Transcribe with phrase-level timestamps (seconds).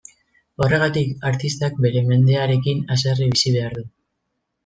[0.65, 3.87] Horregatik, artistak bere mendearekin haserre bizi behar du.